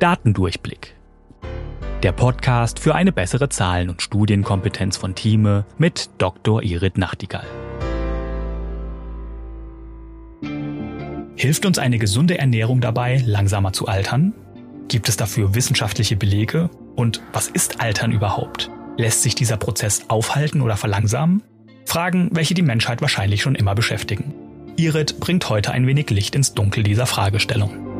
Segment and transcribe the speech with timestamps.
[0.00, 0.96] Datendurchblick.
[2.02, 6.62] Der Podcast für eine bessere Zahlen- und Studienkompetenz von Thieme mit Dr.
[6.62, 7.44] Irit Nachtigall.
[11.36, 14.32] Hilft uns eine gesunde Ernährung dabei, langsamer zu altern?
[14.88, 16.70] Gibt es dafür wissenschaftliche Belege?
[16.96, 18.70] Und was ist Altern überhaupt?
[18.96, 21.42] Lässt sich dieser Prozess aufhalten oder verlangsamen?
[21.84, 24.32] Fragen, welche die Menschheit wahrscheinlich schon immer beschäftigen.
[24.76, 27.90] Irit bringt heute ein wenig Licht ins Dunkel dieser Fragestellung.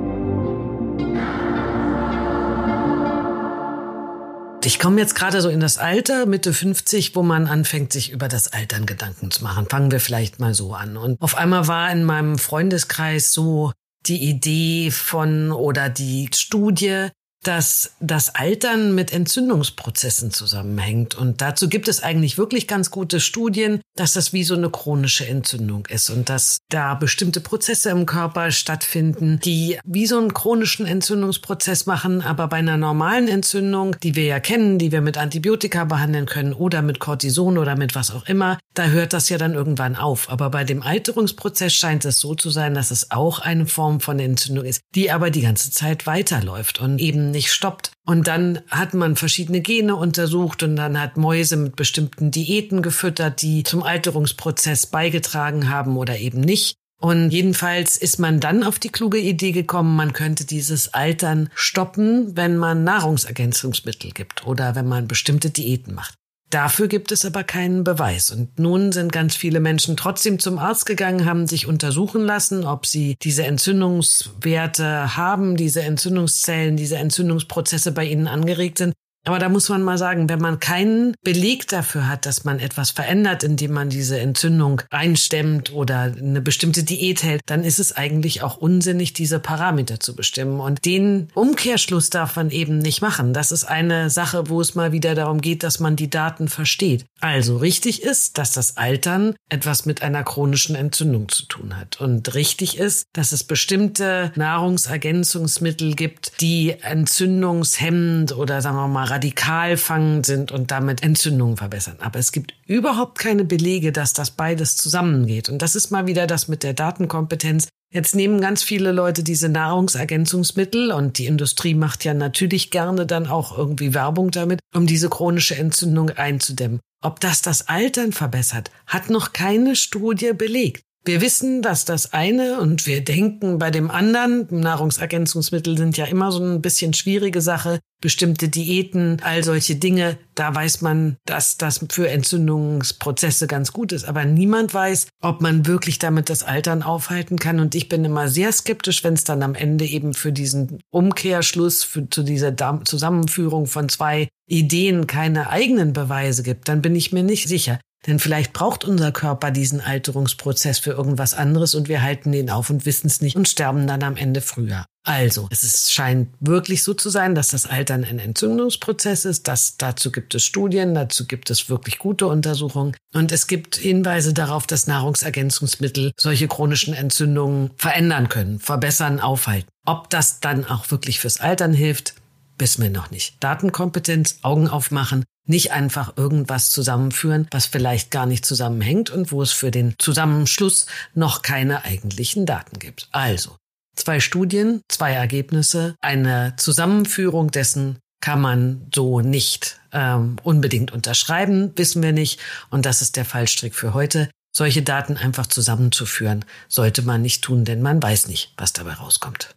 [4.71, 8.29] Ich komme jetzt gerade so in das Alter, Mitte 50, wo man anfängt, sich über
[8.29, 9.67] das Altern Gedanken zu machen.
[9.69, 10.97] Fangen wir vielleicht mal so an.
[10.97, 13.73] Und auf einmal war in meinem Freundeskreis so
[14.07, 17.09] die Idee von oder die Studie,
[17.43, 21.15] dass das Altern mit Entzündungsprozessen zusammenhängt.
[21.15, 25.27] Und dazu gibt es eigentlich wirklich ganz gute Studien, dass das wie so eine chronische
[25.27, 30.87] Entzündung ist und dass da bestimmte Prozesse im Körper stattfinden, die wie so einen chronischen
[30.87, 35.85] Entzündungsprozess machen, aber bei einer normalen Entzündung, die wir ja kennen, die wir mit Antibiotika
[35.85, 39.55] behandeln können oder mit Cortison oder mit was auch immer, da hört das ja dann
[39.55, 40.31] irgendwann auf.
[40.31, 44.19] Aber bei dem Alterungsprozess scheint es so zu sein, dass es auch eine Form von
[44.19, 47.93] Entzündung ist, die aber die ganze Zeit weiterläuft und eben nicht stoppt.
[48.07, 53.43] Und dann hat man verschiedene Gene untersucht und dann hat Mäuse mit bestimmten Diäten gefüttert,
[53.43, 56.77] die zum Alterungsprozess beigetragen haben oder eben nicht.
[57.01, 62.37] Und jedenfalls ist man dann auf die kluge Idee gekommen, man könnte dieses Altern stoppen,
[62.37, 66.15] wenn man Nahrungsergänzungsmittel gibt oder wenn man bestimmte Diäten macht.
[66.51, 68.33] Dafür gibt es aber keinen Beweis.
[68.33, 72.87] Und nun sind ganz viele Menschen trotzdem zum Arzt gegangen, haben sich untersuchen lassen, ob
[72.87, 78.95] sie diese Entzündungswerte haben, diese Entzündungszellen, diese Entzündungsprozesse bei ihnen angeregt sind.
[79.27, 82.91] Aber da muss man mal sagen, wenn man keinen Beleg dafür hat, dass man etwas
[82.91, 88.43] verändert, indem man diese Entzündung einstemmt oder eine bestimmte Diät hält, dann ist es eigentlich
[88.43, 90.61] auch unsinnig, diese Parameter zu bestimmen.
[90.61, 93.35] Und den Umkehrschluss darf man eben nicht machen.
[93.35, 97.05] Das ist eine Sache, wo es mal wieder darum geht, dass man die Daten versteht.
[97.21, 102.01] Also richtig ist, dass das Altern etwas mit einer chronischen Entzündung zu tun hat.
[102.01, 109.77] Und richtig ist, dass es bestimmte Nahrungsergänzungsmittel gibt, die entzündungshemmend oder sagen wir mal radikal
[109.77, 111.97] fangend sind und damit Entzündungen verbessern.
[112.01, 115.49] Aber es gibt überhaupt keine Belege, dass das beides zusammengeht.
[115.49, 117.69] Und das ist mal wieder das mit der Datenkompetenz.
[117.93, 123.27] Jetzt nehmen ganz viele Leute diese Nahrungsergänzungsmittel und die Industrie macht ja natürlich gerne dann
[123.27, 126.79] auch irgendwie Werbung damit, um diese chronische Entzündung einzudämmen.
[127.03, 130.83] Ob das das Altern verbessert, hat noch keine Studie belegt.
[131.03, 136.31] Wir wissen, dass das eine und wir denken bei dem anderen, Nahrungsergänzungsmittel sind ja immer
[136.31, 141.85] so ein bisschen schwierige Sache, bestimmte Diäten, all solche Dinge, da weiß man, dass das
[141.91, 144.05] für Entzündungsprozesse ganz gut ist.
[144.05, 147.61] Aber niemand weiß, ob man wirklich damit das Altern aufhalten kann.
[147.61, 151.83] Und ich bin immer sehr skeptisch, wenn es dann am Ende eben für diesen Umkehrschluss,
[151.83, 157.23] für, zu dieser Zusammenführung von zwei Ideen keine eigenen Beweise gibt, dann bin ich mir
[157.23, 157.79] nicht sicher.
[158.07, 162.71] Denn vielleicht braucht unser Körper diesen Alterungsprozess für irgendwas anderes und wir halten den auf
[162.71, 164.87] und wissen es nicht und sterben dann am Ende früher.
[165.03, 169.49] Also, es ist, scheint wirklich so zu sein, dass das Altern ein Entzündungsprozess ist.
[169.49, 172.95] Das, dazu gibt es Studien, dazu gibt es wirklich gute Untersuchungen.
[173.15, 179.69] Und es gibt Hinweise darauf, dass Nahrungsergänzungsmittel solche chronischen Entzündungen verändern können, verbessern, aufhalten.
[179.87, 182.15] Ob das dann auch wirklich fürs Altern hilft,
[182.59, 183.43] wissen wir noch nicht.
[183.43, 189.53] Datenkompetenz, Augen aufmachen, nicht einfach irgendwas zusammenführen, was vielleicht gar nicht zusammenhängt und wo es
[189.53, 193.09] für den Zusammenschluss noch keine eigentlichen Daten gibt.
[193.13, 193.57] Also,
[193.97, 202.03] zwei Studien, zwei Ergebnisse, eine Zusammenführung dessen kann man so nicht ähm, unbedingt unterschreiben, wissen
[202.03, 202.39] wir nicht.
[202.71, 204.31] Und das ist der Fallstrick für heute.
[204.53, 209.55] Solche Daten einfach zusammenzuführen, sollte man nicht tun, denn man weiß nicht, was dabei rauskommt.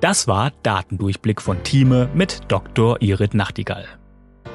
[0.00, 3.00] Das war Datendurchblick von Thieme mit Dr.
[3.00, 3.88] Irit Nachtigall.